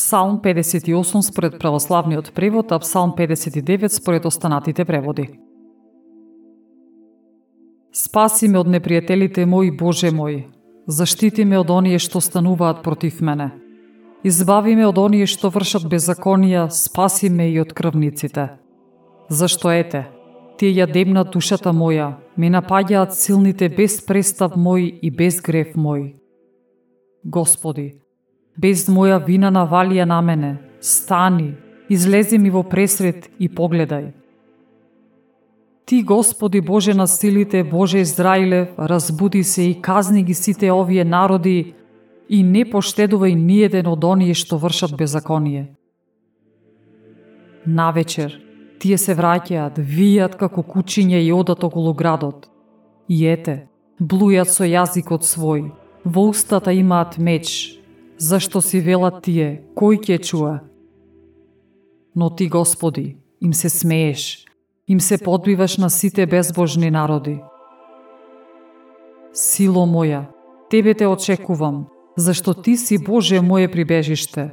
[0.00, 5.28] Псалм 58 според православниот превод, а Псалм 59 според останатите преводи.
[7.92, 10.48] Спаси ме од непријателите мои, Боже мој.
[10.86, 13.50] Заштити ме од оние што стануваат против мене.
[14.24, 18.56] Избави ме од оние што вршат беззаконија, спаси ме и од крвниците.
[19.28, 20.06] Зашто ете,
[20.56, 26.14] тие ја демнат душата моја, ме напаѓаат силните без престав мој и без грев мој.
[27.24, 28.00] Господи,
[28.56, 31.54] без моја вина навалија на мене, стани,
[31.88, 34.12] излези ми во пресред и погледај.
[35.86, 41.74] Ти, Господи Боже на силите, Боже Израилев, разбуди се и казни ги сите овие народи
[42.28, 45.74] и не поштедувај ниеден од оние што вршат беззаконие.
[47.66, 48.38] Навечер,
[48.78, 52.46] тие се враќаат, вијат како кучиња и одат околу градот.
[53.08, 53.66] И ете,
[53.98, 55.72] блујат со јазикот свој,
[56.04, 57.79] во устата имаат меч,
[58.20, 60.60] зашто си велат тие, кој ќе чуа?
[62.14, 64.44] Но ти, Господи, им се смееш,
[64.88, 67.40] им се подбиваш на сите безбожни народи.
[69.32, 70.24] Сило моја,
[70.70, 74.52] Тебе те очекувам, зашто Ти си Боже моје прибежиште.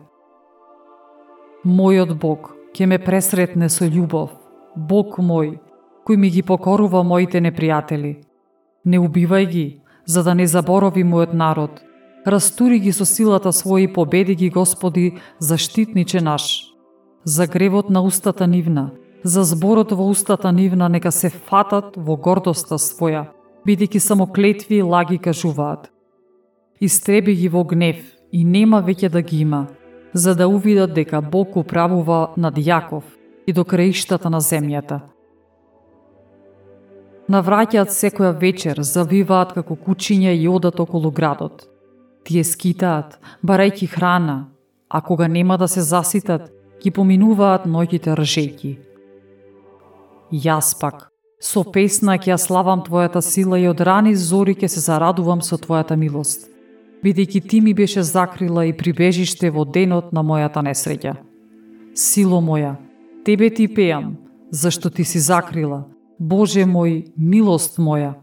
[1.65, 4.31] Мојот Бог ќе ме пресретне со љубов,
[4.75, 5.59] Бог мој,
[6.07, 8.23] кој ми ги покорува моите непријатели.
[8.85, 9.67] Не убивај ги,
[10.05, 11.83] за да не заборови мојот народ.
[12.25, 16.73] Растури ги со силата своји победи ги, Господи, заштитниче наш.
[17.23, 18.91] За гревот на устата нивна,
[19.23, 23.27] за зборот во устата нивна нека се фатат во гордоста своја,
[23.67, 25.91] бидејќи само клетви и лаги кажуваат.
[26.79, 27.99] Истреби ги во гнев
[28.31, 29.67] и нема веќе да ги има,
[30.13, 33.03] за да увидат дека Бог управува над Јаков
[33.47, 35.01] и до краиштата на земјата.
[37.27, 41.67] Навраќаат секоја вечер, завиваат како кучиња и одат околу градот.
[42.27, 44.49] Тие скитаат, барајќи храна,
[44.89, 46.49] а кога нема да се заситат,
[46.83, 48.73] ги поминуваат ноќите ржејки.
[50.31, 51.07] Јас пак,
[51.39, 55.55] со песна ќе ја славам Твојата сила и од рани зори ќе се зарадувам со
[55.55, 56.49] Твојата милост,
[57.03, 61.15] бидејќи Ти ми беше закрила и прибежиште во денот на мојата несреќа.
[61.95, 62.75] Сило моја,
[63.23, 64.17] Тебе Ти пеам,
[64.51, 65.85] зашто Ти си закрила,
[66.19, 68.15] Боже мој, милост моја,